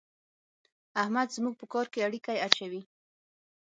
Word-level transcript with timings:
احمد 1.01 1.27
زموږ 1.35 1.55
په 1.57 1.65
کار 1.73 1.85
کې 1.93 2.05
اړېکی 2.07 2.37
اچوي. 2.47 2.81